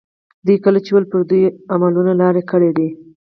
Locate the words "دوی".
0.45-0.57